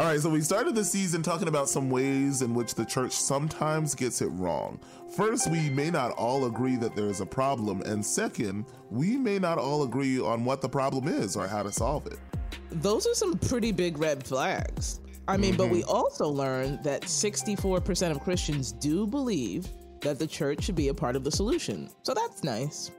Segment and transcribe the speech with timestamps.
[0.00, 3.12] All right, so we started the season talking about some ways in which the church
[3.12, 4.80] sometimes gets it wrong.
[5.14, 9.38] First, we may not all agree that there is a problem, and second, we may
[9.38, 12.18] not all agree on what the problem is or how to solve it.
[12.70, 15.00] Those are some pretty big red flags.
[15.28, 15.58] I mean, mm-hmm.
[15.58, 19.68] but we also learned that 64% of Christians do believe
[20.00, 21.90] that the church should be a part of the solution.
[22.04, 22.90] So that's nice.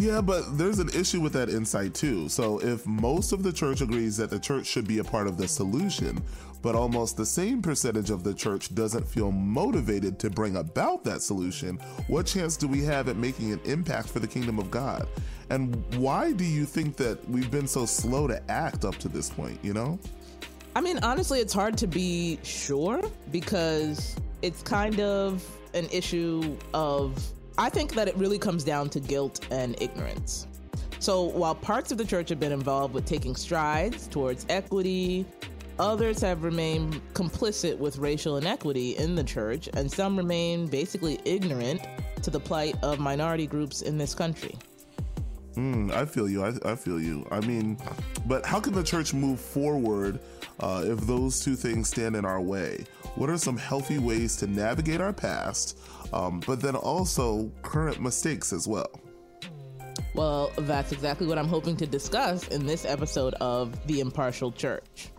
[0.00, 2.30] Yeah, but there's an issue with that insight too.
[2.30, 5.36] So if most of the church agrees that the church should be a part of
[5.36, 6.22] the solution,
[6.62, 11.20] but almost the same percentage of the church doesn't feel motivated to bring about that
[11.20, 11.76] solution,
[12.08, 15.06] what chance do we have at making an impact for the kingdom of God?
[15.50, 19.28] And why do you think that we've been so slow to act up to this
[19.28, 19.98] point, you know?
[20.74, 25.44] I mean, honestly, it's hard to be sure because it's kind of
[25.74, 27.22] an issue of
[27.60, 30.46] I think that it really comes down to guilt and ignorance.
[30.98, 35.26] So while parts of the church have been involved with taking strides towards equity,
[35.78, 41.82] others have remained complicit with racial inequity in the church, and some remain basically ignorant
[42.22, 44.56] to the plight of minority groups in this country.
[45.56, 46.42] Mm, I feel you.
[46.42, 47.26] I, I, feel you.
[47.30, 47.76] I mean,
[48.24, 50.18] but how can the church move forward
[50.60, 52.84] uh, if those two things stand in our way?
[53.16, 55.78] What are some healthy ways to navigate our past
[56.12, 58.90] um, but then also current mistakes as well.
[60.14, 65.10] Well, that's exactly what I'm hoping to discuss in this episode of The Impartial Church.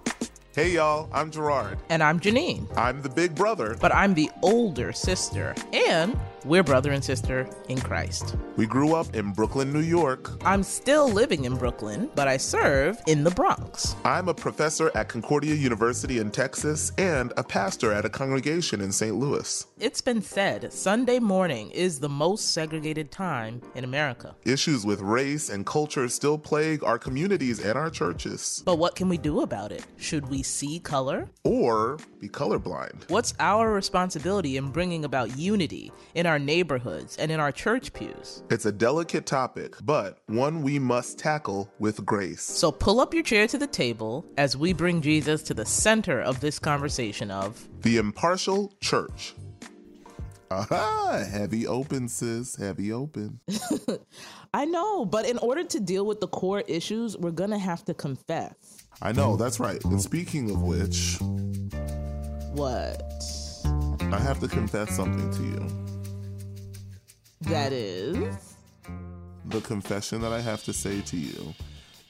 [0.53, 1.79] Hey y'all, I'm Gerard.
[1.89, 2.67] And I'm Janine.
[2.77, 3.77] I'm the big brother.
[3.79, 5.55] But I'm the older sister.
[5.71, 8.35] And we're brother and sister in Christ.
[8.57, 10.31] We grew up in Brooklyn, New York.
[10.43, 13.95] I'm still living in Brooklyn, but I serve in the Bronx.
[14.03, 18.91] I'm a professor at Concordia University in Texas and a pastor at a congregation in
[18.91, 19.15] St.
[19.15, 19.65] Louis.
[19.79, 24.35] It's been said Sunday morning is the most segregated time in America.
[24.43, 28.63] Issues with race and culture still plague our communities and our churches.
[28.65, 29.85] But what can we do about it?
[29.97, 31.29] Should we see color?
[31.43, 33.09] Or be colorblind?
[33.09, 37.93] What's our responsibility in bringing about unity in our our neighborhoods and in our church
[37.93, 38.41] pews.
[38.49, 42.41] It's a delicate topic, but one we must tackle with grace.
[42.41, 46.21] So pull up your chair to the table as we bring Jesus to the center
[46.21, 49.35] of this conversation of the impartial church.
[50.49, 52.55] Aha, heavy open, sis.
[52.55, 53.39] Heavy open.
[54.53, 57.85] I know, but in order to deal with the core issues, we're going to have
[57.85, 58.85] to confess.
[59.01, 59.83] I know, that's right.
[59.85, 61.17] And speaking of which,
[62.51, 63.01] what?
[64.11, 65.90] I have to confess something to you.
[67.41, 68.55] That is.
[69.45, 71.53] The confession that I have to say to you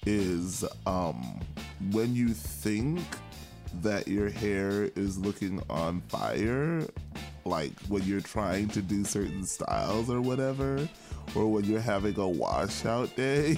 [0.05, 1.39] is um,
[1.91, 2.99] when you think
[3.81, 6.85] that your hair is looking on fire,
[7.45, 10.87] like when you're trying to do certain styles or whatever,
[11.35, 13.51] or when you're having a washout day.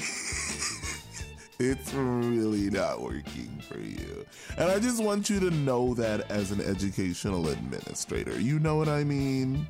[1.60, 4.26] it's really not working for you.
[4.58, 8.40] And I just want you to know that as an educational administrator.
[8.40, 9.68] You know what I mean?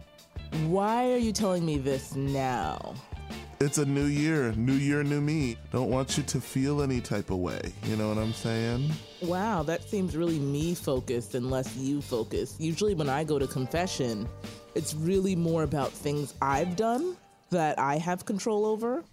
[0.67, 2.93] Why are you telling me this now?
[3.59, 5.57] It's a new year, new year, new me.
[5.71, 7.73] Don't want you to feel any type of way.
[7.85, 8.91] You know what I'm saying?
[9.23, 12.61] Wow, that seems really me focused and less you focused.
[12.61, 14.29] Usually, when I go to confession,
[14.75, 17.17] it's really more about things I've done
[17.49, 19.03] that I have control over,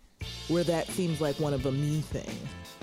[0.48, 2.36] where that seems like one of a me thing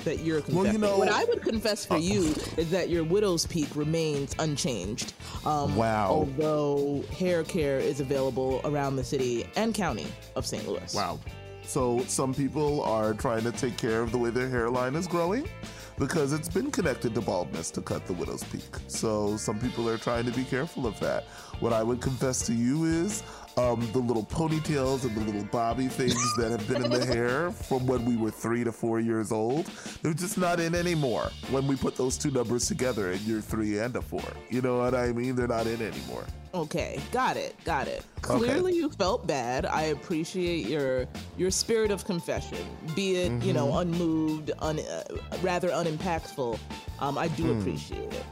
[0.07, 0.63] that you're confessing.
[0.63, 3.67] Well, you know, what I would confess for uh, you is that your widow's peak
[3.75, 5.13] remains unchanged.
[5.45, 6.07] Um, wow.
[6.09, 10.07] Although hair care is available around the city and county
[10.37, 10.65] of St.
[10.65, 10.93] Louis.
[10.95, 11.19] Wow.
[11.63, 15.49] So some people are trying to take care of the way their hairline is growing
[15.97, 18.77] because it's been connected to baldness to cut the widow's peak.
[18.87, 21.25] So some people are trying to be careful of that.
[21.59, 23.23] What I would confess to you is
[23.57, 27.51] um, the little ponytails and the little bobby things that have been in the hair
[27.51, 29.65] from when we were three to four years old.
[30.03, 33.79] They're just not in anymore when we put those two numbers together and you're three
[33.79, 34.23] and a four.
[34.49, 35.35] You know what I mean?
[35.35, 36.25] They're not in anymore.
[36.53, 38.03] Okay, got it, got it.
[38.21, 38.77] Clearly, okay.
[38.77, 39.65] you felt bad.
[39.65, 41.05] I appreciate your
[41.37, 43.41] your spirit of confession, be it mm-hmm.
[43.47, 43.93] you know mm-hmm.
[43.93, 45.03] unmoved, un, uh,
[45.41, 46.59] rather unimpactful.
[46.99, 47.59] Um, I do mm.
[47.59, 48.25] appreciate it.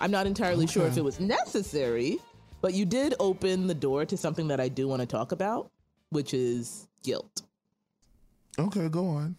[0.00, 0.72] I'm not entirely okay.
[0.72, 2.18] sure if it was necessary,
[2.60, 5.70] but you did open the door to something that I do want to talk about,
[6.10, 7.42] which is guilt.
[8.58, 9.36] Okay, go on.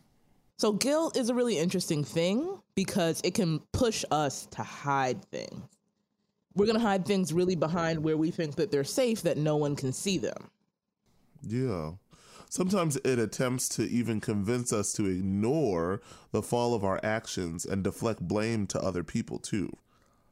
[0.58, 5.60] So, guilt is a really interesting thing because it can push us to hide things.
[6.54, 9.56] We're going to hide things really behind where we think that they're safe, that no
[9.56, 10.50] one can see them.
[11.42, 11.92] Yeah.
[12.50, 16.02] Sometimes it attempts to even convince us to ignore
[16.32, 19.72] the fall of our actions and deflect blame to other people, too.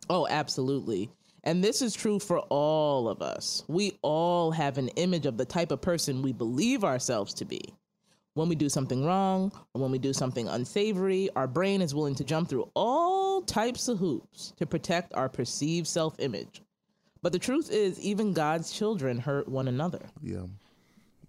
[0.09, 1.09] Oh, absolutely.
[1.43, 3.63] And this is true for all of us.
[3.67, 7.61] We all have an image of the type of person we believe ourselves to be.
[8.33, 12.15] When we do something wrong or when we do something unsavory, our brain is willing
[12.15, 16.61] to jump through all types of hoops to protect our perceived self image.
[17.21, 20.01] But the truth is, even God's children hurt one another.
[20.21, 20.45] Yeah.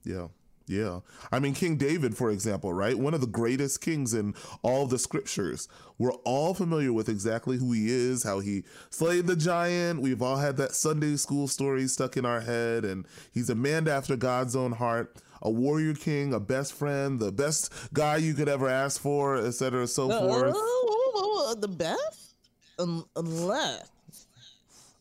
[0.05, 0.29] Yeah.
[0.70, 1.00] Yeah.
[1.32, 2.96] I mean, King David, for example, right?
[2.96, 5.67] One of the greatest kings in all the scriptures.
[5.99, 10.00] We're all familiar with exactly who he is, how he slayed the giant.
[10.00, 13.88] We've all had that Sunday school story stuck in our head, and he's a man
[13.88, 15.17] after God's own heart.
[15.43, 19.88] A warrior king, a best friend, the best guy you could ever ask for, etc.,
[19.88, 20.55] so uh, forth.
[20.55, 22.37] Uh, the best,
[22.78, 23.90] unless,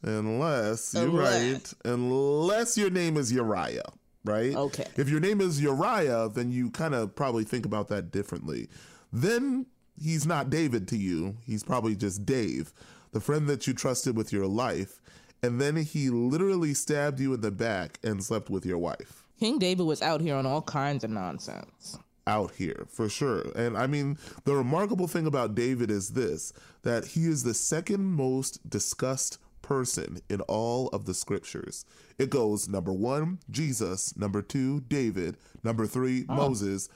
[0.01, 1.75] unless you're unless.
[1.86, 3.83] right, unless your name is Uriah
[4.25, 4.56] right?
[4.56, 4.86] Okay.
[4.98, 8.68] If your name is Uriah, then you kind of probably think about that differently.
[9.12, 9.66] Then
[10.01, 11.38] he's not David to you.
[11.45, 12.74] He's probably just Dave,
[13.12, 15.01] the friend that you trusted with your life.
[15.42, 19.25] And then he literally stabbed you in the back and slept with your wife.
[19.39, 21.98] King David was out here on all kinds of nonsense.
[22.27, 23.50] Out here, for sure.
[23.56, 26.51] And I mean, the remarkable thing about David is this
[26.83, 31.86] that he is the second most discussed person in all of the scriptures.
[32.19, 36.36] It goes number one, Jesus, number two, David, number three, oh.
[36.36, 36.89] Moses,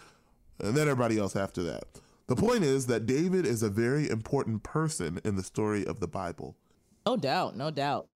[0.59, 1.85] and then everybody else after that.
[2.27, 6.07] The point is that David is a very important person in the story of the
[6.07, 6.57] Bible.
[7.05, 8.07] No doubt, no doubt.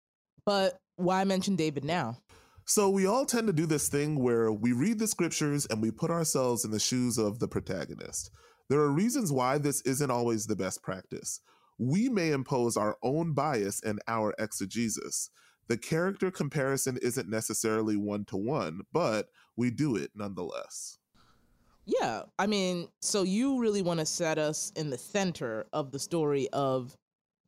[0.44, 2.18] But why mention David now?
[2.64, 5.92] So we all tend to do this thing where we read the scriptures and we
[5.92, 8.30] put ourselves in the shoes of the protagonist.
[8.68, 11.40] There are reasons why this isn't always the best practice
[11.78, 15.30] we may impose our own bias and our exegesis.
[15.68, 20.98] The character comparison isn't necessarily one to one, but we do it nonetheless.
[21.86, 25.98] Yeah, I mean, so you really want to set us in the center of the
[25.98, 26.96] story of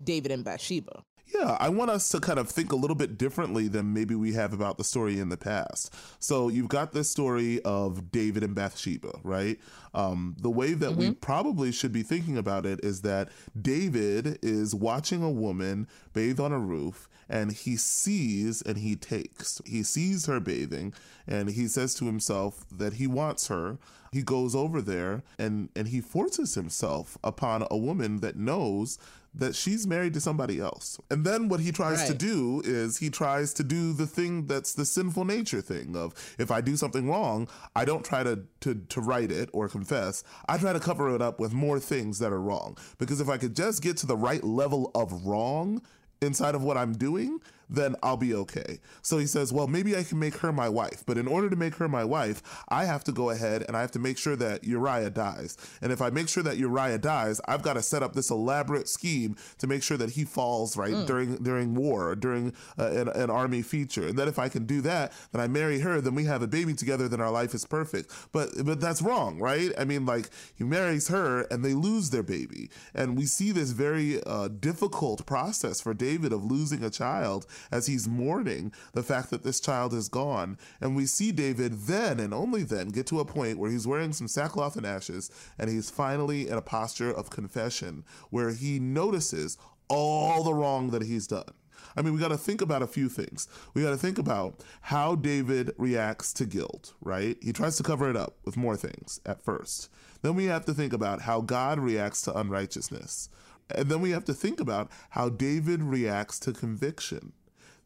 [0.02, 1.04] David and Bathsheba.
[1.34, 4.32] Yeah, I want us to kind of think a little bit differently than maybe we
[4.32, 5.94] have about the story in the past.
[6.18, 9.58] So you've got this story of David and Bathsheba, right?
[9.92, 11.00] Um, the way that mm-hmm.
[11.00, 13.28] we probably should be thinking about it is that
[13.60, 19.60] David is watching a woman bathe on a roof and he sees and he takes.
[19.66, 20.94] He sees her bathing
[21.26, 23.78] and he says to himself that he wants her.
[24.12, 28.98] He goes over there and, and he forces himself upon a woman that knows
[29.34, 30.98] that she's married to somebody else.
[31.10, 32.08] And then what he tries right.
[32.08, 36.14] to do is he tries to do the thing that's the sinful nature thing of
[36.38, 40.24] if I do something wrong, I don't try to to to write it or confess.
[40.48, 42.76] I try to cover it up with more things that are wrong.
[42.98, 45.82] Because if I could just get to the right level of wrong
[46.20, 47.40] inside of what I'm doing,
[47.70, 48.80] then I'll be okay.
[49.02, 51.02] So he says, Well, maybe I can make her my wife.
[51.06, 53.80] But in order to make her my wife, I have to go ahead and I
[53.80, 55.56] have to make sure that Uriah dies.
[55.82, 58.88] And if I make sure that Uriah dies, I've got to set up this elaborate
[58.88, 61.06] scheme to make sure that he falls, right, mm.
[61.06, 64.06] during during war or during uh, an, an army feature.
[64.08, 66.48] And then if I can do that, then I marry her, then we have a
[66.48, 68.12] baby together, then our life is perfect.
[68.32, 69.72] But but that's wrong, right?
[69.78, 72.70] I mean, like he marries her and they lose their baby.
[72.94, 77.86] And we see this very uh, difficult process for David of losing a child as
[77.86, 80.58] he's mourning the fact that this child is gone.
[80.80, 84.12] And we see David then and only then get to a point where he's wearing
[84.12, 89.56] some sackcloth and ashes and he's finally in a posture of confession where he notices
[89.88, 91.52] all the wrong that he's done.
[91.96, 93.48] I mean, we got to think about a few things.
[93.74, 97.36] We got to think about how David reacts to guilt, right?
[97.42, 99.90] He tries to cover it up with more things at first.
[100.22, 103.28] Then we have to think about how God reacts to unrighteousness.
[103.74, 107.32] And then we have to think about how David reacts to conviction.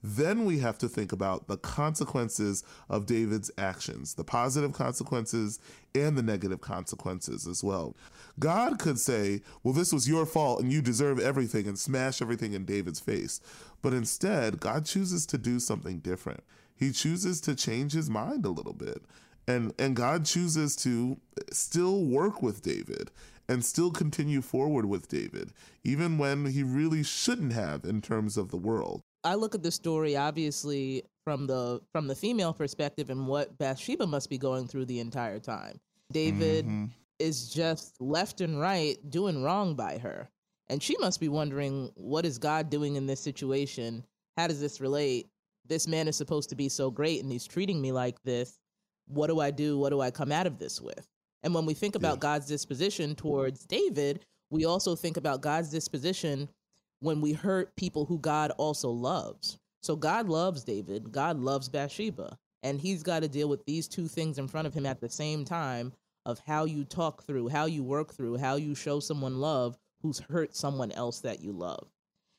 [0.02, 5.60] Then we have to think about the consequences of David's actions, the positive consequences
[5.94, 7.96] and the negative consequences as well.
[8.38, 12.52] God could say, Well, this was your fault and you deserve everything and smash everything
[12.52, 13.40] in David's face.
[13.80, 16.42] But instead, God chooses to do something different.
[16.74, 19.02] He chooses to change his mind a little bit.
[19.46, 21.18] And, and God chooses to
[21.52, 23.10] still work with David
[23.48, 25.52] and still continue forward with David,
[25.84, 29.02] even when he really shouldn't have in terms of the world.
[29.24, 34.06] I look at the story obviously from the from the female perspective and what Bathsheba
[34.06, 35.78] must be going through the entire time.
[36.12, 36.86] David mm-hmm.
[37.18, 40.28] is just left and right doing wrong by her.
[40.68, 44.04] And she must be wondering what is God doing in this situation?
[44.36, 45.28] How does this relate?
[45.66, 48.58] This man is supposed to be so great and he's treating me like this.
[49.06, 49.78] What do I do?
[49.78, 51.06] What do I come out of this with?
[51.42, 52.20] And when we think about yeah.
[52.20, 56.48] God's disposition towards David, we also think about God's disposition
[57.02, 59.58] when we hurt people who God also loves.
[59.82, 64.06] So God loves David, God loves Bathsheba, and he's got to deal with these two
[64.06, 65.92] things in front of him at the same time
[66.24, 70.20] of how you talk through, how you work through, how you show someone love who's
[70.20, 71.88] hurt someone else that you love.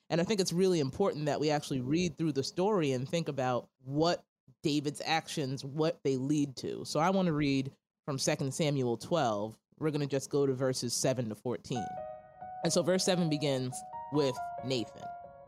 [0.10, 3.28] And I think it's really important that we actually read through the story and think
[3.28, 4.24] about what
[4.62, 6.86] David's actions, what they lead to.
[6.86, 7.72] So I want to read
[8.06, 11.84] from 2 Samuel 12, we're going to just go to verses 7 to 14.
[12.64, 13.76] And so verse 7 begins
[14.14, 15.04] with Nathan.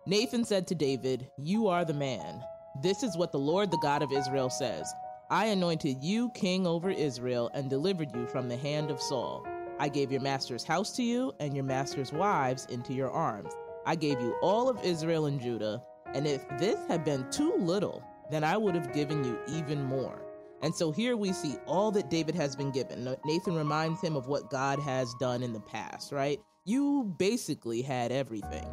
[0.06, 2.44] Nathan said to David, You are the man.
[2.82, 4.94] This is what the Lord, the God of Israel, says
[5.30, 9.48] I anointed you king over Israel and delivered you from the hand of Saul.
[9.80, 13.54] I gave your master's house to you and your master's wives into your arms.
[13.86, 15.82] I gave you all of Israel and Judah,
[16.14, 20.22] and if this had been too little, then I would have given you even more.
[20.62, 23.16] And so here we see all that David has been given.
[23.26, 26.40] Nathan reminds him of what God has done in the past, right?
[26.68, 28.68] You basically had everything.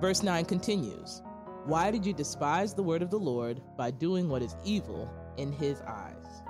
[0.00, 1.22] Verse 9 continues
[1.64, 5.52] Why did you despise the word of the Lord by doing what is evil in
[5.52, 6.42] his eyes?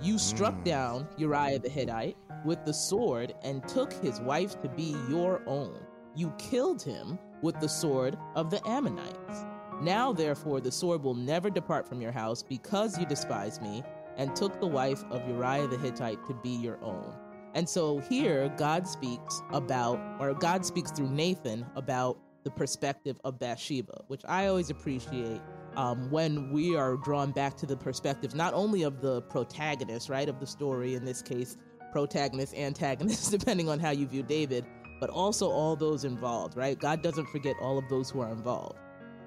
[0.00, 0.64] You struck mm.
[0.64, 5.80] down Uriah the Hittite with the sword and took his wife to be your own.
[6.14, 9.44] You killed him with the sword of the Ammonites.
[9.82, 13.82] Now, therefore, the sword will never depart from your house because you despise me
[14.16, 17.12] and took the wife of Uriah the Hittite to be your own.
[17.54, 23.38] And so here, God speaks about, or God speaks through Nathan about the perspective of
[23.38, 25.40] Bathsheba, which I always appreciate
[25.76, 30.28] um, when we are drawn back to the perspectives not only of the protagonist, right,
[30.28, 31.56] of the story, in this case,
[31.92, 34.64] protagonist, antagonist, depending on how you view David,
[35.00, 36.78] but also all those involved, right?
[36.78, 38.78] God doesn't forget all of those who are involved.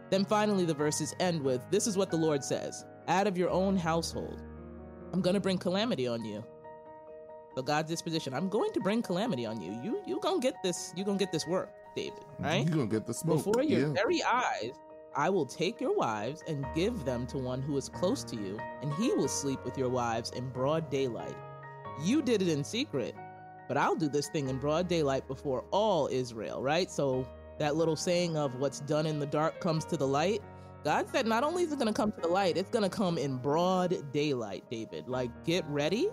[0.09, 3.49] Then finally, the verses end with This is what the Lord says out of your
[3.49, 4.41] own household,
[5.11, 6.43] I'm going to bring calamity on you.
[7.55, 9.79] So God's disposition, I'm going to bring calamity on you.
[9.83, 10.93] You you gonna get this.
[10.95, 12.25] You gonna get this work, David.
[12.39, 12.65] Right?
[12.65, 13.93] You gonna get the smoke before your yeah.
[13.93, 14.73] very eyes.
[15.15, 18.59] I will take your wives and give them to one who is close to you,
[18.81, 21.35] and he will sleep with your wives in broad daylight.
[22.01, 23.13] You did it in secret,
[23.67, 26.89] but I'll do this thing in broad daylight before all Israel, right?
[26.89, 27.27] So
[27.59, 30.41] that little saying of what's done in the dark comes to the light.
[30.83, 32.89] God said not only is it going to come to the light, it's going to
[32.89, 35.07] come in broad daylight, David.
[35.07, 36.09] Like get ready.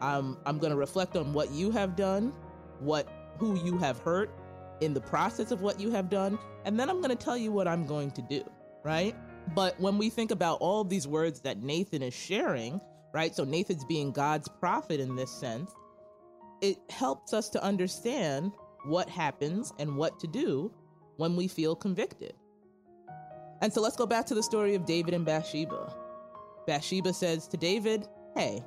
[0.00, 2.32] I'm I'm going to reflect on what you have done,
[2.80, 4.30] what who you have hurt
[4.80, 7.52] in the process of what you have done, and then I'm going to tell you
[7.52, 8.42] what I'm going to do,
[8.84, 9.14] right?
[9.54, 12.80] But when we think about all these words that Nathan is sharing,
[13.12, 13.34] right?
[13.34, 15.70] So Nathan's being God's prophet in this sense,
[16.60, 18.52] it helps us to understand
[18.84, 20.72] what happens and what to do
[21.16, 22.34] when we feel convicted.
[23.62, 25.94] And so let's go back to the story of David and Bathsheba.
[26.66, 28.62] Bathsheba says to David, Hey,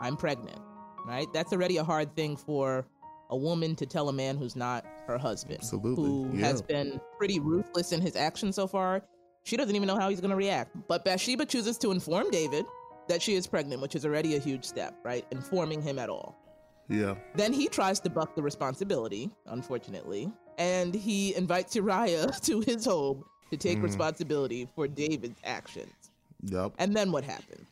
[0.00, 0.58] I'm pregnant,
[1.06, 1.26] right?
[1.32, 2.86] That's already a hard thing for
[3.30, 6.04] a woman to tell a man who's not her husband, Absolutely.
[6.04, 6.46] who yeah.
[6.46, 9.02] has been pretty ruthless in his actions so far.
[9.44, 10.76] She doesn't even know how he's going to react.
[10.88, 12.66] But Bathsheba chooses to inform David
[13.08, 15.24] that she is pregnant, which is already a huge step, right?
[15.30, 16.36] Informing him at all.
[16.88, 17.14] Yeah.
[17.36, 23.24] Then he tries to buck the responsibility, unfortunately, and he invites Uriah to his home
[23.50, 23.82] to take mm.
[23.82, 25.92] responsibility for David's actions.
[26.42, 26.72] Yep.
[26.78, 27.66] And then what happened?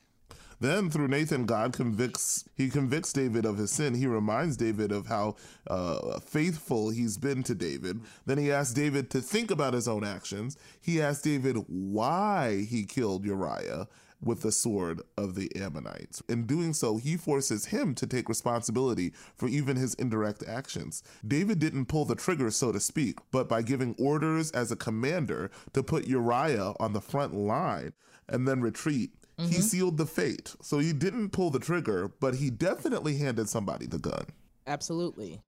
[0.60, 3.94] Then through Nathan, God convicts he convicts David of his sin.
[3.94, 5.36] He reminds David of how
[5.68, 8.00] uh, faithful he's been to David.
[8.26, 10.56] Then he asks David to think about his own actions.
[10.80, 13.86] He asks David why he killed Uriah
[14.20, 16.22] with the sword of the Ammonites.
[16.28, 21.02] In doing so, he forces him to take responsibility for even his indirect actions.
[21.26, 25.50] David didn't pull the trigger, so to speak, but by giving orders as a commander
[25.72, 27.92] to put Uriah on the front line
[28.28, 29.50] and then retreat, mm-hmm.
[29.50, 30.54] he sealed the fate.
[30.60, 34.26] So he didn't pull the trigger, but he definitely handed somebody the gun.
[34.66, 35.40] Absolutely.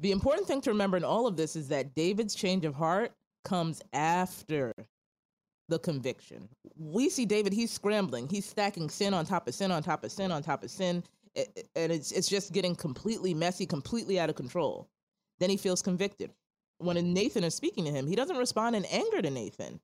[0.00, 3.12] The important thing to remember in all of this is that David's change of heart
[3.44, 4.72] comes after
[5.68, 6.48] the conviction.
[6.76, 8.28] We see David, he's scrambling.
[8.28, 11.02] He's stacking sin on top of sin on top of sin on top of sin.
[11.76, 14.88] And it's, it's just getting completely messy, completely out of control.
[15.40, 16.32] Then he feels convicted.
[16.78, 19.80] When Nathan is speaking to him, he doesn't respond in anger to Nathan.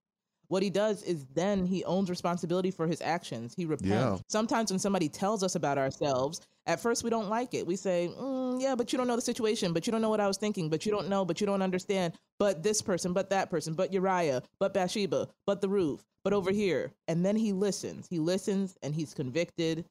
[0.49, 3.55] What he does is then he owns responsibility for his actions.
[3.57, 3.89] He repents.
[3.89, 4.19] Yeah.
[4.29, 7.67] Sometimes when somebody tells us about ourselves, at first we don't like it.
[7.67, 10.21] We say, mm, "Yeah, but you don't know the situation, but you don't know what
[10.21, 13.31] I was thinking, but you don't know, but you don't understand, but this person, but
[13.31, 17.53] that person, but Uriah, but Bathsheba, but the roof, but over here." And then he
[17.53, 18.07] listens.
[18.09, 19.85] He listens and he's convicted.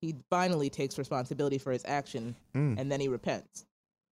[0.00, 2.78] He finally takes responsibility for his action mm.
[2.78, 3.64] and then he repents.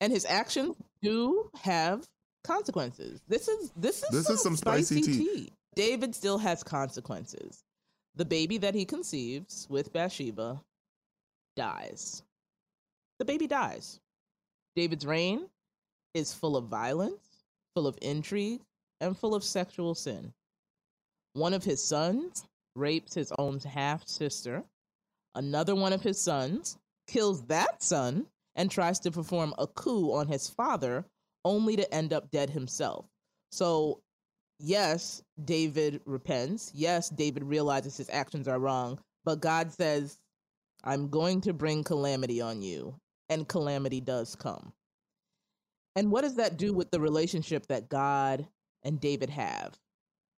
[0.01, 2.07] And his actions do have
[2.43, 3.21] consequences.
[3.27, 5.25] This is this is this some is some spicy, spicy tea.
[5.25, 5.53] tea.
[5.75, 7.63] David still has consequences.
[8.15, 10.61] The baby that he conceives with Bathsheba
[11.55, 12.23] dies.
[13.19, 13.99] The baby dies.
[14.75, 15.47] David's reign
[16.13, 17.43] is full of violence,
[17.75, 18.61] full of intrigue,
[19.01, 20.33] and full of sexual sin.
[21.33, 22.45] One of his sons
[22.75, 24.63] rapes his own half sister.
[25.35, 30.27] Another one of his sons kills that son and tries to perform a coup on
[30.27, 31.05] his father,
[31.45, 33.05] only to end up dead himself.
[33.51, 34.01] So
[34.59, 36.71] yes, David repents.
[36.75, 38.99] Yes, David realizes his actions are wrong.
[39.25, 40.19] But God says,
[40.83, 42.95] I'm going to bring calamity on you,
[43.29, 44.71] and calamity does come.
[45.95, 48.47] And what does that do with the relationship that God
[48.83, 49.77] and David have?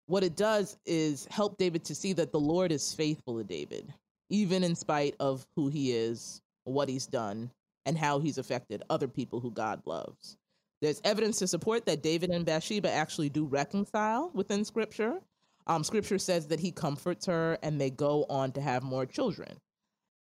[0.06, 3.92] What it does is help David to see that the Lord is faithful to David,
[4.30, 7.50] even in spite of who he is, what he's done,
[7.86, 10.36] and how he's affected other people who God loves.
[10.80, 15.20] There's evidence to support that David and Bathsheba actually do reconcile within scripture.
[15.66, 19.58] Um, scripture says that he comforts her and they go on to have more children.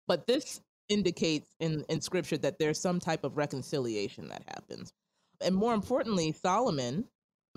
[0.08, 4.92] But this indicates in, in scripture that there's some type of reconciliation that happens.
[5.40, 7.04] And more importantly, Solomon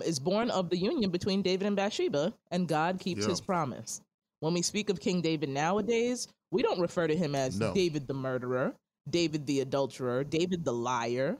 [0.04, 3.30] is born of the union between David and Bathsheba, and God keeps Yeah.
[3.30, 4.00] his promise.
[4.40, 7.74] When we speak of King David nowadays, we don't refer to him as No.
[7.74, 8.74] David the murderer,
[9.08, 11.38] David the adulterer, David the liar,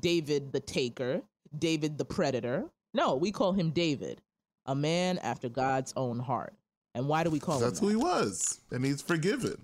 [0.00, 1.22] David the taker,
[1.58, 2.64] David the predator.
[2.94, 4.20] No, we call him David,
[4.66, 6.54] a man after God's own heart.
[6.94, 9.56] And why do we call That's him That's who he was, and he's forgiven.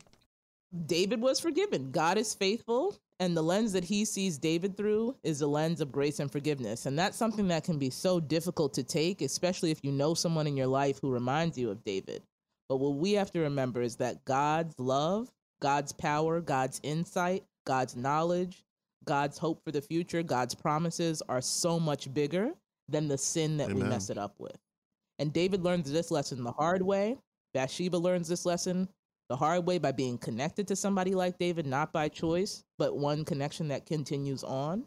[0.86, 1.90] David was forgiven.
[1.90, 5.92] God is faithful, and the lens that he sees David through is the lens of
[5.92, 6.86] grace and forgiveness.
[6.86, 10.46] And that's something that can be so difficult to take, especially if you know someone
[10.46, 12.22] in your life who reminds you of David.
[12.68, 17.94] But what we have to remember is that God's love, God's power, God's insight, God's
[17.94, 18.64] knowledge,
[19.04, 22.52] God's hope for the future, God's promises are so much bigger
[22.88, 23.88] than the sin that we Amen.
[23.88, 24.56] mess it up with.
[25.18, 27.18] And David learns this lesson the hard way.
[27.54, 28.88] Bathsheba learns this lesson
[29.28, 33.24] the hard way by being connected to somebody like David, not by choice, but one
[33.24, 34.84] connection that continues on.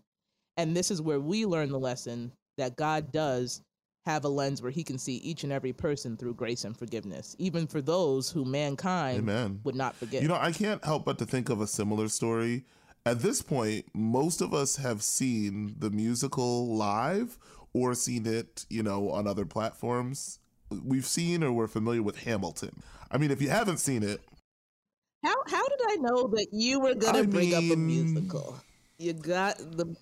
[0.58, 3.62] And this is where we learn the lesson that God does
[4.06, 7.36] have a lens where he can see each and every person through grace and forgiveness,
[7.40, 9.60] even for those who mankind Amen.
[9.64, 10.22] would not forget.
[10.22, 12.66] You know, I can't help but to think of a similar story.
[13.08, 17.38] At this point, most of us have seen the musical live
[17.72, 20.40] or seen it, you know, on other platforms.
[20.84, 22.82] We've seen or we're familiar with Hamilton.
[23.12, 24.22] I mean, if you haven't seen it,
[25.24, 28.60] how how did I know that you were gonna I bring up a musical?
[28.98, 29.96] You got the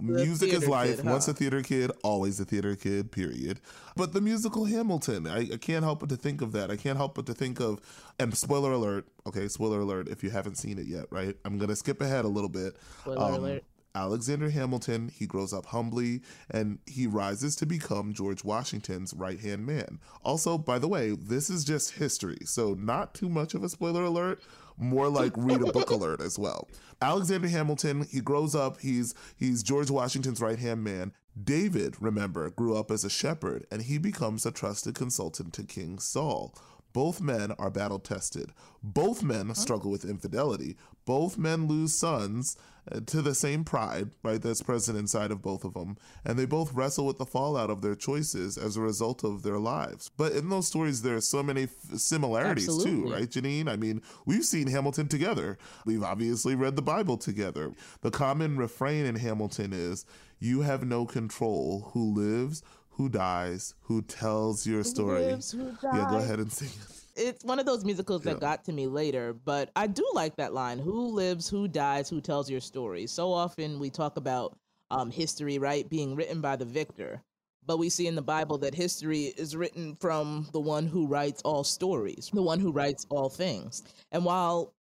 [0.00, 0.96] music is life.
[0.96, 3.60] kid, Once a theater kid, always a theater kid, period.
[3.96, 6.70] But the musical Hamilton, I, I can't help but to think of that.
[6.70, 7.80] I can't help but to think of,
[8.18, 11.36] and spoiler alert, okay, spoiler alert if you haven't seen it yet, right?
[11.44, 12.76] I'm going to skip ahead a little bit.
[13.06, 13.64] Um, Spoiler alert.
[13.96, 19.64] Alexander Hamilton, he grows up humbly and he rises to become George Washington's right hand
[19.66, 20.00] man.
[20.24, 24.02] Also, by the way, this is just history, so not too much of a spoiler
[24.02, 24.42] alert,
[24.76, 26.68] more like read a book alert as well.
[27.00, 31.12] Alexander Hamilton, he grows up, he's he's George Washington's right hand man.
[31.42, 35.98] David, remember, grew up as a shepherd and he becomes a trusted consultant to King
[35.98, 36.54] Saul.
[36.94, 38.52] Both men are battle tested.
[38.82, 40.76] Both men struggle with infidelity.
[41.04, 42.56] Both men lose sons
[42.90, 45.96] uh, to the same pride, right, that's present inside of both of them.
[46.24, 49.58] And they both wrestle with the fallout of their choices as a result of their
[49.58, 50.10] lives.
[50.16, 53.68] But in those stories, there are so many f- similarities too, right, Janine?
[53.68, 55.58] I mean, we've seen Hamilton together.
[55.84, 57.72] We've obviously read the Bible together.
[58.02, 60.06] The common refrain in Hamilton is,
[60.38, 62.62] You have no control who lives,
[62.96, 65.24] who dies, who tells your story.
[65.26, 67.04] lives, who Yeah, go ahead and sing it.
[67.16, 68.40] it's one of those musicals that Yeah.
[68.40, 72.20] got to me later, but I do like that line who lives, who dies, who
[72.20, 73.06] tells your story.
[73.06, 74.56] So often we talk about
[74.90, 77.22] um, history, right, being written by the victor.
[77.66, 81.40] But we see in the Bible that history is written from the one who writes
[81.42, 83.82] all stories, the one who writes all things.
[84.12, 84.74] And while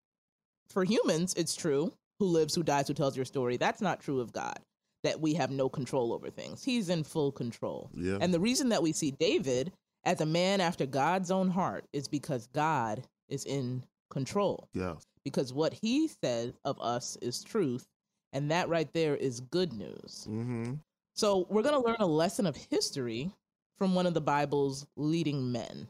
[0.70, 4.20] for humans it's true, who lives, who dies, who tells your story, that's not true
[4.20, 4.60] of God,
[5.04, 6.64] that we have no control over things.
[6.64, 7.90] He's in full control.
[7.94, 8.18] Yeah.
[8.22, 9.72] And the reason that we see David
[10.06, 14.70] as a man after God's own heart is because God is in control.
[14.74, 14.96] yeah.
[15.24, 17.86] Because what he says of us is truth.
[18.34, 20.28] And that right there is good news.
[20.30, 20.74] Mm-hmm.
[21.16, 23.32] So we're going to learn a lesson of history
[23.78, 25.88] from one of the Bible's leading men.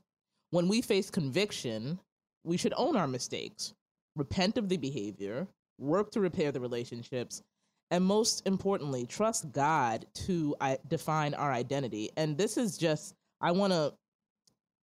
[0.51, 1.99] When we face conviction,
[2.43, 3.73] we should own our mistakes,
[4.15, 5.47] repent of the behavior,
[5.79, 7.41] work to repair the relationships,
[7.91, 12.09] and most importantly, trust God to I- define our identity.
[12.17, 13.93] And this is just, I want to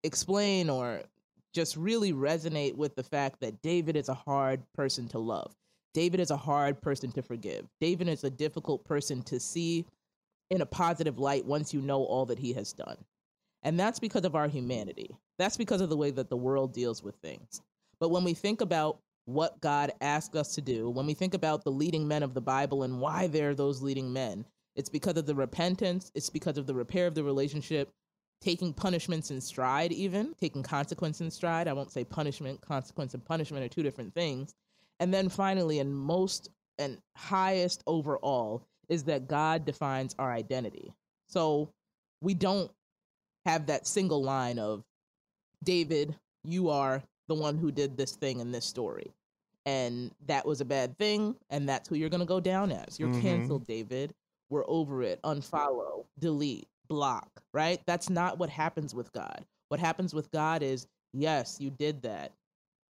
[0.03, 1.03] explain or
[1.53, 5.55] just really resonate with the fact that David is a hard person to love.
[5.95, 7.67] David is a hard person to forgive.
[7.81, 9.87] David is a difficult person to see
[10.51, 12.97] in a positive light once you know all that he has done.
[13.63, 15.17] And that's because of our humanity.
[15.39, 17.63] That's because of the way that the world deals with things.
[17.99, 21.63] But when we think about what God asked us to do, when we think about
[21.63, 25.27] the leading men of the Bible and why they're those leading men, it's because of
[25.27, 27.91] the repentance, it's because of the repair of the relationship,
[28.41, 31.67] taking punishments in stride, even taking consequence in stride.
[31.69, 34.55] I won't say punishment, consequence, and punishment are two different things.
[35.01, 40.93] And then finally, and most and highest overall, is that God defines our identity.
[41.27, 41.71] So
[42.21, 42.71] we don't
[43.45, 44.85] have that single line of
[45.65, 49.13] David, you are the one who did this thing in this story.
[49.69, 53.01] and that was a bad thing, and that's who you're gonna go down as.
[53.01, 53.21] You're Mhm.
[53.21, 54.15] canceled, David.
[54.49, 55.21] We're over it.
[55.23, 57.83] Unfollow, delete, block, right?
[57.85, 59.45] That's not what happens with God.
[59.69, 62.31] What happens with God is, yes, you did that.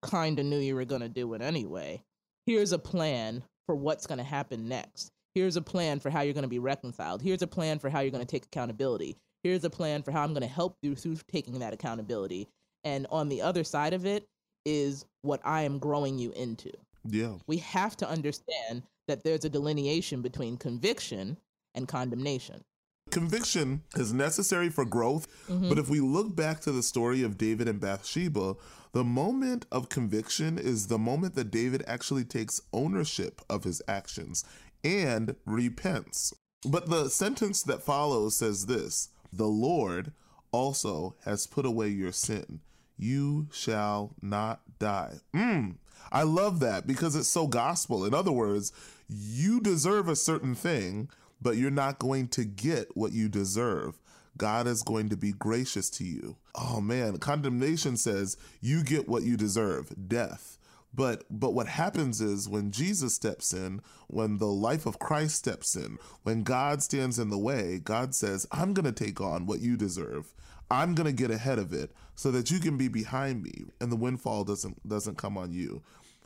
[0.03, 2.03] Kind of knew you were going to do it anyway.
[2.45, 5.13] Here's a plan for what's going to happen next.
[5.37, 7.23] Here's a plan for how you're going to be reconciled.
[7.23, 9.17] Here's a plan for how you're going to take accountability.
[9.45, 12.49] Here's a plan for how I'm going to help you through taking that accountability.
[12.85, 14.29] And on the other side of it
[14.65, 16.71] is what I am growing you into
[17.05, 17.35] Yeah.
[17.47, 21.39] we have to understand that there's a delineation between conviction
[21.75, 22.65] and condemnation.
[23.11, 25.69] Conviction is necessary for growth, mm-hmm.
[25.69, 28.57] but if we look back to the story of David and Bathsheba,
[28.93, 34.45] the moment of conviction is the moment that David actually takes ownership of his actions
[34.83, 36.33] and repents.
[36.67, 40.13] But the sentence that follows says this The Lord
[40.51, 42.61] also has put away your sin.
[42.97, 45.17] You shall not die.
[45.35, 45.77] Mm,
[46.13, 48.05] I love that because it's so gospel.
[48.05, 48.73] In other words,
[49.09, 51.09] you deserve a certain thing,
[51.41, 53.99] but you're not going to get what you deserve.
[54.37, 56.37] God is going to be gracious to you.
[56.55, 60.59] Oh man, condemnation says you get what you deserve, death.
[60.95, 65.75] But but what happens is when Jesus steps in, when the life of Christ steps
[65.75, 69.61] in, when God stands in the way, God says, "I'm going to take on what
[69.61, 70.33] you deserve.
[70.71, 73.91] I'm going to get ahead of it so that you can be behind me and
[73.91, 75.83] the windfall doesn't doesn't come on you."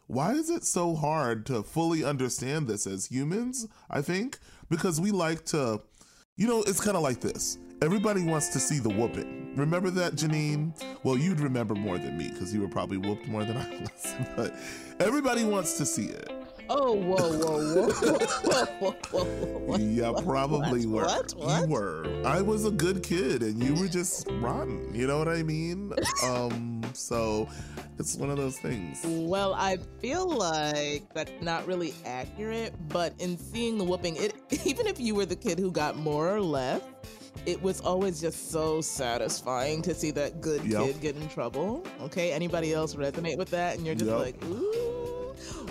[0.06, 3.68] Why is it so hard to fully understand this as humans?
[3.90, 4.38] I think
[4.70, 5.82] because we like to
[6.38, 7.58] you know, it's kind of like this.
[7.82, 9.54] Everybody wants to see the whooping.
[9.56, 10.72] Remember that, Janine?
[11.02, 14.14] Well, you'd remember more than me because you were probably whooped more than I was.
[14.36, 14.54] But
[15.00, 16.30] everybody wants to see it.
[16.70, 19.76] Oh, whoa, whoa, whoa, whoa, whoa, whoa, whoa.
[19.78, 21.06] Yeah, probably what, were.
[21.06, 21.62] what, what?
[21.62, 22.22] You were.
[22.26, 24.94] I was a good kid and you were just rotten.
[24.94, 25.92] You know what I mean?
[26.24, 27.48] Um, so
[27.98, 29.00] it's one of those things.
[29.04, 34.34] Well, I feel like that's not really accurate, but in seeing the whooping, it
[34.66, 36.82] even if you were the kid who got more or less,
[37.46, 40.84] it was always just so satisfying to see that good Yep.
[40.84, 41.82] kid get in trouble.
[42.02, 43.76] Okay, anybody else resonate with that?
[43.76, 44.18] And you're just Yep.
[44.18, 44.77] like, ooh,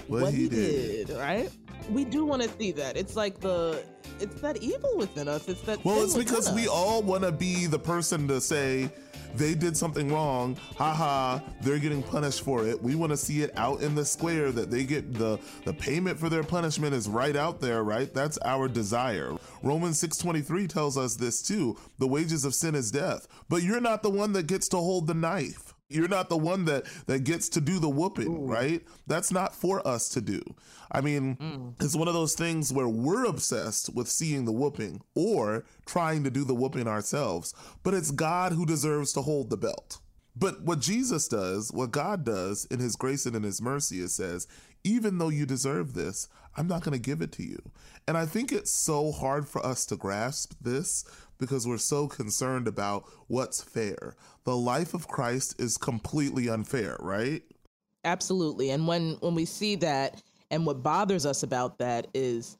[0.07, 1.07] What what, he he did.
[1.07, 1.49] did, right?
[1.89, 2.97] We do want to see that.
[2.97, 3.83] It's like the,
[4.19, 5.47] it's that evil within us.
[5.47, 5.83] It's that.
[5.85, 8.91] Well, it's because we all want to be the person to say
[9.35, 10.57] they did something wrong.
[10.77, 12.81] Haha, they're getting punished for it.
[12.81, 16.19] We want to see it out in the square that they get the the payment
[16.19, 18.13] for their punishment is right out there, right?
[18.13, 19.35] That's our desire.
[19.63, 21.77] Romans 6:23 tells us this too.
[21.99, 23.27] The wages of sin is death.
[23.49, 25.66] But you're not the one that gets to hold the knife.
[25.89, 28.83] You're not the one that that gets to do the whooping, right?
[29.07, 30.41] That's not for us to do.
[30.91, 31.83] I mean, mm.
[31.83, 36.29] it's one of those things where we're obsessed with seeing the whooping or trying to
[36.29, 39.99] do the whooping ourselves, but it's God who deserves to hold the belt.
[40.35, 44.13] But what Jesus does, what God does in his grace and in his mercy is
[44.13, 44.47] says,
[44.83, 47.59] even though you deserve this, I'm not going to give it to you.
[48.07, 51.03] And I think it's so hard for us to grasp this
[51.37, 54.15] because we're so concerned about what's fair.
[54.43, 57.43] The life of Christ is completely unfair, right?
[58.05, 58.69] Absolutely.
[58.71, 60.21] And when when we see that
[60.51, 62.57] and what bothers us about that is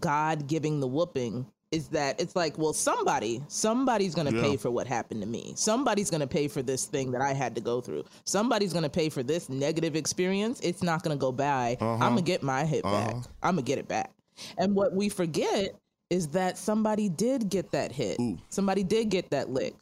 [0.00, 4.42] God giving the whooping is that it's like, well, somebody, somebody's going to Yeah.
[4.42, 5.52] pay for what happened to me.
[5.54, 8.04] Somebody's going to pay for this thing that I had to go through.
[8.24, 10.60] Somebody's going to pay for this negative experience.
[10.60, 11.76] It's not going to go by.
[11.80, 13.10] I'm going to get my hit back.
[13.10, 13.22] Uh-huh.
[13.42, 14.12] I'm going to get it back.
[14.56, 15.74] And what we forget
[16.10, 18.18] is that somebody did get that hit.
[18.20, 18.38] Ooh.
[18.48, 19.74] Somebody did get that lick.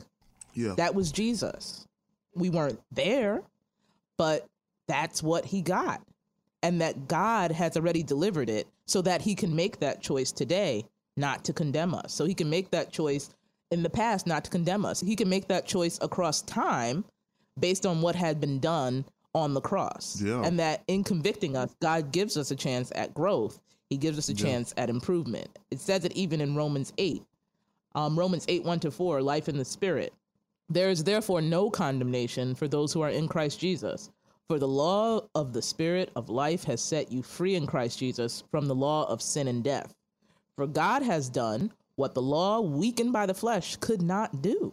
[0.54, 0.74] Yeah.
[0.76, 1.86] That was Jesus.
[2.34, 3.42] We weren't there,
[4.16, 4.46] but
[4.88, 6.02] that's what he got.
[6.62, 10.84] And that God has already delivered it so that he can make that choice today
[11.16, 12.12] not to condemn us.
[12.12, 13.30] So he can make that choice
[13.70, 15.00] in the past not to condemn us.
[15.00, 17.04] He can make that choice across time
[17.58, 20.20] based on what had been done on the cross.
[20.20, 20.42] Yeah.
[20.42, 23.60] And that in convicting us, God gives us a chance at growth.
[23.90, 25.48] He gives us a chance at improvement.
[25.70, 27.22] It says it even in Romans 8.
[27.94, 30.12] Um, Romans 8, 1 to 4, life in the spirit.
[30.68, 34.10] There is therefore no condemnation for those who are in Christ Jesus.
[34.48, 38.44] For the law of the Spirit of life has set you free in Christ Jesus
[38.50, 39.92] from the law of sin and death.
[40.54, 44.72] For God has done what the law, weakened by the flesh, could not do.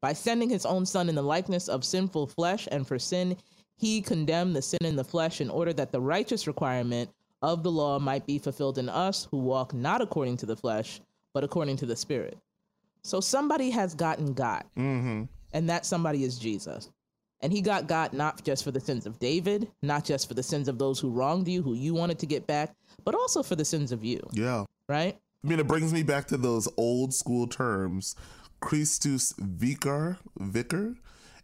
[0.00, 3.36] By sending his own Son in the likeness of sinful flesh, and for sin,
[3.76, 7.08] he condemned the sin in the flesh in order that the righteous requirement
[7.42, 11.00] of the law might be fulfilled in us who walk not according to the flesh,
[11.34, 12.38] but according to the Spirit.
[13.02, 15.24] So somebody has gotten God, mm-hmm.
[15.52, 16.90] and that somebody is Jesus.
[17.40, 20.42] And he got God not just for the sins of David, not just for the
[20.42, 22.74] sins of those who wronged you, who you wanted to get back,
[23.04, 24.64] but also for the sins of you, Yeah.
[24.88, 25.18] right?
[25.44, 28.14] I mean, it brings me back to those old school terms,
[28.60, 30.94] Christus Vicar, vicar,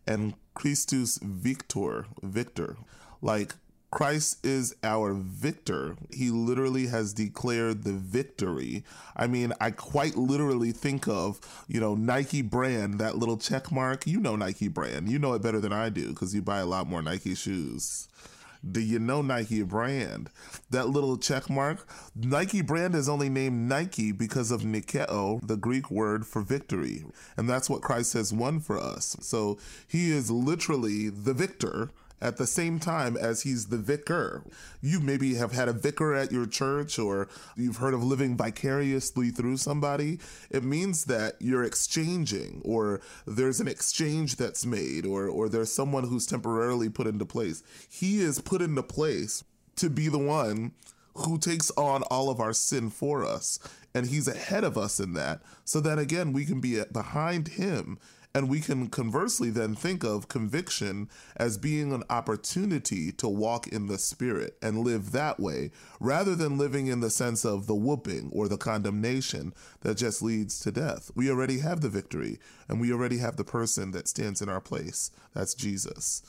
[0.06, 2.76] and Christus Victor, victor.
[3.20, 3.56] Like
[3.90, 5.96] Christ is our victor.
[6.10, 8.84] He literally has declared the victory.
[9.16, 14.06] I mean, I quite literally think of, you know, Nike brand, that little check mark.
[14.06, 15.08] You know Nike brand.
[15.08, 18.08] You know it better than I do because you buy a lot more Nike shoes.
[18.70, 20.30] Do you know Nike brand?
[20.70, 21.88] That little check mark?
[22.14, 27.04] Nike brand is only named Nike because of Nikeo, the Greek word for victory.
[27.36, 29.16] And that's what Christ has won for us.
[29.20, 34.42] So he is literally the victor at the same time as he's the vicar.
[34.80, 39.30] You maybe have had a vicar at your church or you've heard of living vicariously
[39.30, 40.18] through somebody.
[40.50, 46.04] It means that you're exchanging or there's an exchange that's made or or there's someone
[46.04, 47.62] who's temporarily put into place.
[47.88, 49.44] He is put into place
[49.76, 50.72] to be the one
[51.14, 53.58] who takes on all of our sin for us.
[53.94, 57.98] And he's ahead of us in that, so that again, we can be behind him
[58.34, 63.86] and we can conversely then think of conviction as being an opportunity to walk in
[63.86, 68.30] the spirit and live that way rather than living in the sense of the whooping
[68.32, 71.10] or the condemnation that just leads to death.
[71.14, 72.38] We already have the victory
[72.68, 75.10] and we already have the person that stands in our place.
[75.34, 76.22] That's Jesus.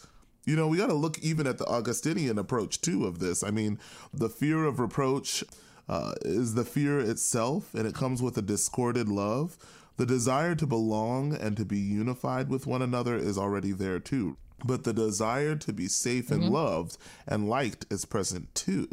[0.46, 3.44] You know, we got to look even at the Augustinian approach too of this.
[3.44, 3.78] I mean,
[4.14, 5.44] the fear of reproach
[5.90, 9.58] uh, is the fear itself, and it comes with a disordered love.
[10.00, 14.38] The desire to belong and to be unified with one another is already there too.
[14.64, 16.54] But the desire to be safe and mm-hmm.
[16.54, 18.88] loved and liked is present too.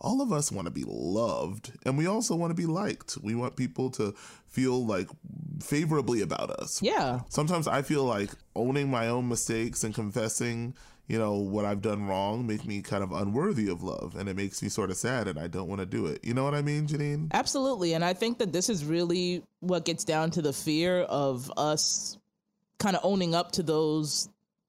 [0.00, 3.18] All of us want to be loved and we also want to be liked.
[3.22, 4.14] We want people to
[4.48, 5.10] feel like
[5.62, 6.80] favorably about us.
[6.80, 7.20] Yeah.
[7.28, 10.72] Sometimes I feel like owning my own mistakes and confessing
[11.08, 14.36] you know, what I've done wrong make me kind of unworthy of love and it
[14.36, 16.24] makes me sort of sad and I don't want to do it.
[16.24, 17.28] You know what I mean, Janine?
[17.32, 17.94] Absolutely.
[17.94, 22.18] And I think that this is really what gets down to the fear of us
[22.78, 24.28] kind of owning up to those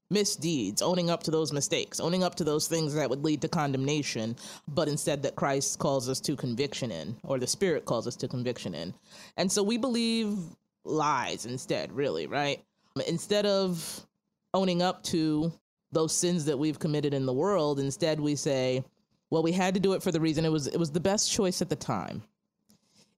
[0.09, 3.47] misdeeds, owning up to those mistakes, owning up to those things that would lead to
[3.47, 4.35] condemnation,
[4.67, 8.27] but instead that Christ calls us to conviction in, or the Spirit calls us to
[8.27, 8.93] conviction in.
[9.35, 10.37] And so we believe
[10.85, 12.63] lies instead, really, right?
[13.07, 14.05] Instead of
[14.53, 15.51] owning up to
[15.97, 17.79] those sins that we've committed in the world.
[17.79, 18.83] Instead, we say,
[19.31, 21.31] well, we had to do it for the reason it was it was the best
[21.31, 22.21] choice at the time.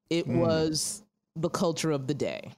[0.10, 0.38] It mm.
[0.38, 1.04] was
[1.36, 2.54] the culture of the day.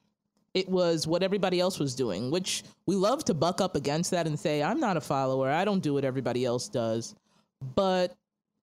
[0.53, 4.27] It was what everybody else was doing, which we love to buck up against that
[4.27, 5.49] and say, I'm not a follower.
[5.49, 7.15] I don't do what everybody else does.
[7.75, 8.15] But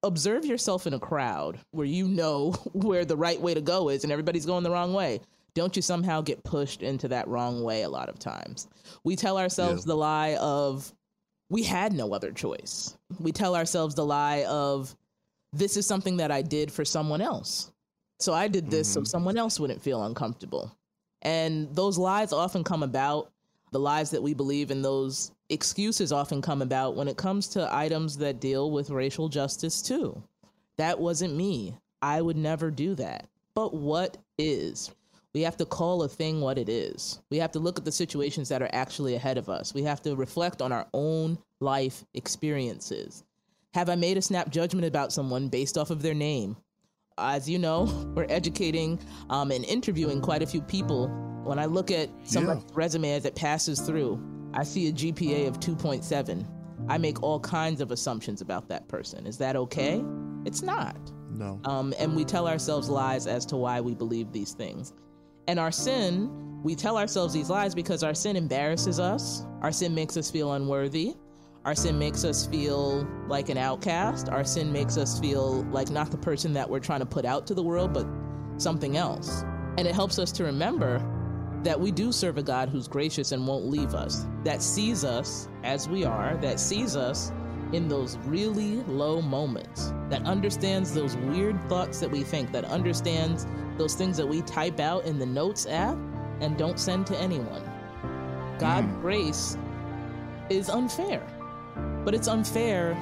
[0.05, 4.05] observe yourself in a crowd where you know where the right way to go is
[4.05, 5.21] and everybody's going the wrong way.
[5.55, 8.69] Don't you somehow get pushed into that wrong way a lot of times?
[9.03, 9.89] We tell ourselves yeah.
[9.89, 10.93] the lie of,
[11.51, 12.97] we had no other choice.
[13.19, 14.95] We tell ourselves the lie of,
[15.53, 17.73] this is something that I did for someone else.
[18.21, 19.05] So I did this mm-hmm.
[19.05, 20.77] so someone else wouldn't feel uncomfortable.
[21.23, 23.31] And those lies often come about,
[23.71, 27.75] the lies that we believe in, those excuses often come about when it comes to
[27.75, 30.23] items that deal with racial justice, too.
[30.77, 31.75] That wasn't me.
[32.03, 33.27] I would never do that.
[33.55, 34.91] But what is?
[35.35, 37.21] We have to call a thing what it is.
[37.31, 39.75] We have to look at the situations that are actually ahead of us.
[39.75, 43.25] We have to reflect on our own life experiences.
[43.75, 46.57] Have I made a snap judgment about someone based off of their name?
[47.19, 47.83] As you know,
[48.15, 51.09] we're educating um, and interviewing quite a few people.
[51.45, 52.71] When I look at somebody's yeah.
[52.75, 54.21] resume as it passes through,
[54.55, 56.47] I see a GPA of 2.7.
[56.89, 59.27] I make all kinds of assumptions about that person.
[59.27, 60.03] Is that okay?
[60.47, 60.97] It's not.
[61.31, 61.61] No.
[61.65, 64.95] Um, and we tell ourselves lies as to why we believe these things.
[65.49, 69.47] And our sin, we tell ourselves these lies because our sin embarrasses us.
[69.63, 71.17] Our sin makes us feel unworthy.
[71.65, 74.29] Our sin makes us feel like an outcast.
[74.29, 77.47] Our sin makes us feel like not the person that we're trying to put out
[77.47, 78.07] to the world, but
[78.59, 79.43] something else.
[79.79, 81.03] And it helps us to remember
[81.63, 85.49] that we do serve a God who's gracious and won't leave us, that sees us
[85.65, 87.33] as we are, that sees us
[87.73, 93.47] in those really low moments, that understands those weird thoughts that we think, that understands
[93.77, 95.97] those things that we type out in the notes app
[96.41, 97.63] and don't send to anyone.
[98.59, 99.01] God's mm.
[99.01, 99.57] grace
[100.51, 101.23] is unfair,
[102.05, 102.93] but it's unfair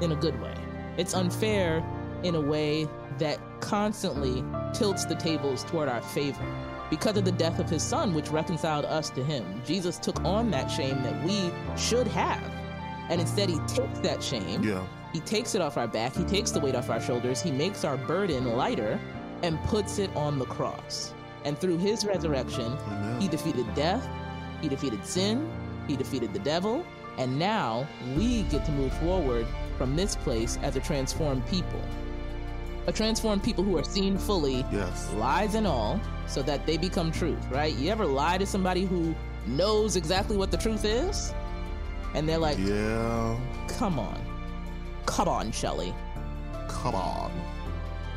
[0.00, 0.54] in a good way.
[0.96, 1.84] It's unfair
[2.22, 2.88] in a way
[3.18, 6.44] that constantly tilts the tables toward our favor.
[6.90, 10.50] Because of the death of his son, which reconciled us to him, Jesus took on
[10.52, 12.42] that shame that we should have.
[13.08, 14.84] And instead, he takes that shame, yeah.
[15.12, 17.84] he takes it off our back, he takes the weight off our shoulders, he makes
[17.84, 18.98] our burden lighter,
[19.42, 21.14] and puts it on the cross.
[21.44, 23.20] And through his resurrection, Amen.
[23.20, 24.08] he defeated death,
[24.60, 25.48] he defeated sin,
[25.86, 26.84] he defeated the devil,
[27.18, 29.46] and now we get to move forward
[29.78, 31.80] from this place as a transformed people.
[32.88, 35.12] A transformed people who are seen fully, yes.
[35.14, 37.74] lies and all, so that they become truth, right?
[37.74, 39.14] You ever lie to somebody who
[39.46, 41.32] knows exactly what the truth is?
[42.14, 43.38] And they're like, Yeah.
[43.68, 44.20] Come on.
[45.06, 45.94] Come on, Shelly.
[46.68, 47.30] Come on.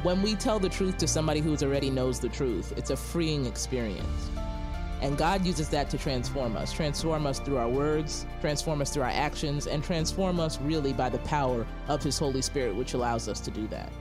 [0.03, 3.45] When we tell the truth to somebody who already knows the truth, it's a freeing
[3.45, 4.29] experience.
[5.01, 9.03] And God uses that to transform us, transform us through our words, transform us through
[9.03, 13.27] our actions, and transform us really by the power of His Holy Spirit, which allows
[13.29, 13.91] us to do that.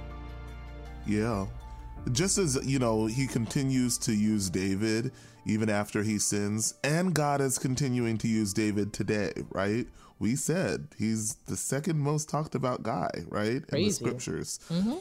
[1.06, 1.46] Yeah.
[2.12, 5.12] Just as, you know, he continues to use David
[5.46, 9.86] even after he sins, and God is continuing to use David today, right?
[10.18, 13.66] We said he's the second most talked about guy, right?
[13.66, 13.82] Crazy.
[13.82, 14.60] In the scriptures.
[14.68, 14.96] Mm-hmm.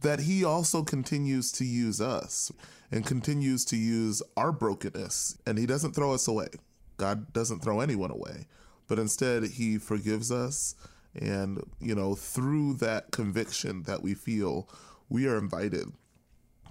[0.00, 2.52] That he also continues to use us
[2.90, 6.48] and continues to use our brokenness, and he doesn't throw us away.
[6.96, 8.46] God doesn't throw anyone away,
[8.88, 10.74] but instead he forgives us.
[11.14, 14.68] And, you know, through that conviction that we feel,
[15.08, 15.92] we are invited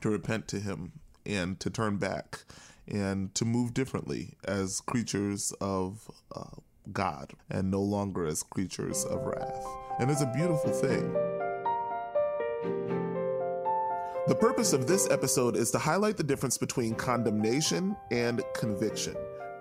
[0.01, 0.93] to repent to Him
[1.25, 2.43] and to turn back
[2.87, 6.43] and to move differently as creatures of uh,
[6.91, 9.65] God and no longer as creatures of wrath.
[9.99, 11.11] And it's a beautiful thing.
[14.27, 19.15] The purpose of this episode is to highlight the difference between condemnation and conviction.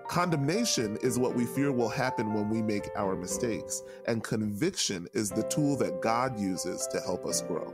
[0.07, 5.29] Condemnation is what we fear will happen when we make our mistakes, and conviction is
[5.29, 7.73] the tool that God uses to help us grow.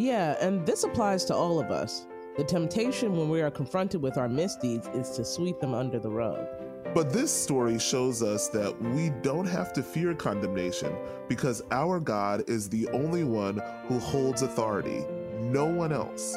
[0.00, 2.06] Yeah, and this applies to all of us.
[2.38, 6.08] The temptation when we are confronted with our misdeeds is to sweep them under the
[6.08, 6.46] rug.
[6.94, 10.96] But this story shows us that we don't have to fear condemnation
[11.28, 15.04] because our God is the only one who holds authority,
[15.38, 16.34] no one else.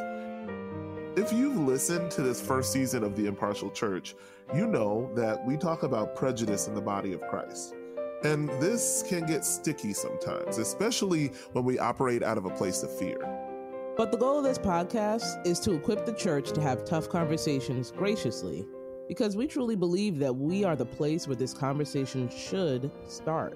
[1.16, 4.14] If you've listened to this first season of The Impartial Church,
[4.54, 7.76] you know that we talk about prejudice in the body of Christ.
[8.26, 12.94] And this can get sticky sometimes, especially when we operate out of a place of
[13.00, 13.33] fear.
[13.96, 17.92] But the goal of this podcast is to equip the church to have tough conversations
[17.92, 18.66] graciously,
[19.08, 23.56] because we truly believe that we are the place where this conversation should start.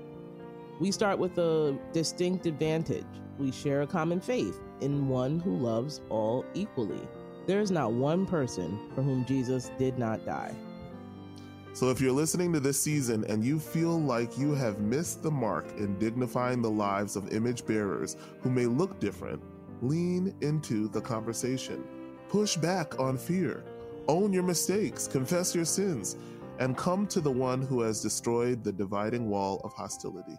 [0.80, 3.04] We start with a distinct advantage.
[3.39, 7.02] We share a common faith in one who loves all equally.
[7.47, 10.54] There is not one person for whom Jesus did not die.
[11.73, 15.32] So if you're listening to this season and you feel like you have missed the
[15.32, 19.41] mark in dignifying the lives of image bearers who may look different,
[19.82, 21.84] lean into the conversation.
[22.30, 23.63] Push back on fear.
[24.08, 26.16] Own your mistakes, confess your sins,
[26.60, 30.38] and come to the one who has destroyed the dividing wall of hostility.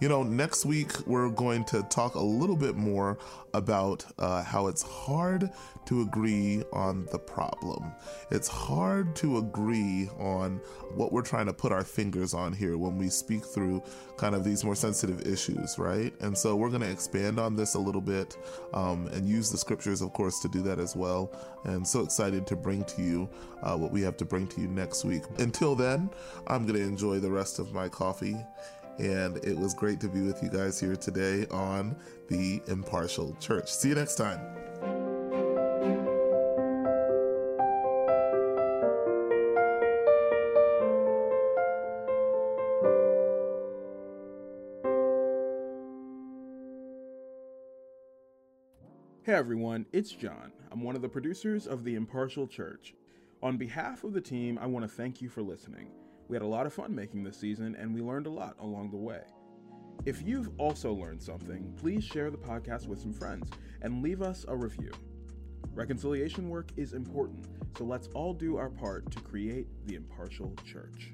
[0.00, 3.18] You know, next week we're going to talk a little bit more
[3.52, 5.50] about uh, how it's hard
[5.86, 7.92] to agree on the problem.
[8.30, 10.60] It's hard to agree on
[10.94, 13.82] what we're trying to put our fingers on here when we speak through
[14.16, 16.12] kind of these more sensitive issues, right?
[16.20, 18.36] And so we're going to expand on this a little bit
[18.74, 21.32] um, and use the scriptures, of course, to do that as well.
[21.64, 23.28] And so excited to bring to you
[23.62, 25.22] uh, what we have to bring to you next week.
[25.38, 26.10] Until then,
[26.46, 28.36] I'm going to enjoy the rest of my coffee
[28.98, 31.96] and it was great to be with you guys here today on
[32.28, 33.72] the Impartial Church.
[33.72, 34.40] See you next time.
[49.22, 50.52] Hey everyone, it's John.
[50.72, 52.94] I'm one of the producers of The Impartial Church.
[53.42, 55.88] On behalf of the team, I want to thank you for listening.
[56.28, 58.90] We had a lot of fun making this season, and we learned a lot along
[58.90, 59.22] the way.
[60.04, 63.50] If you've also learned something, please share the podcast with some friends
[63.82, 64.92] and leave us a review.
[65.74, 71.12] Reconciliation work is important, so let's all do our part to create the impartial church.